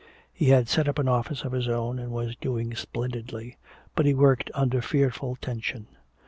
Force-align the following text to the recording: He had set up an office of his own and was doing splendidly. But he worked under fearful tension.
He 0.33 0.49
had 0.49 0.67
set 0.67 0.87
up 0.87 0.97
an 0.97 1.07
office 1.07 1.43
of 1.43 1.51
his 1.51 1.67
own 1.67 1.99
and 1.99 2.11
was 2.11 2.35
doing 2.37 2.73
splendidly. 2.73 3.57
But 3.93 4.07
he 4.07 4.15
worked 4.15 4.49
under 4.55 4.81
fearful 4.81 5.35
tension. 5.35 5.89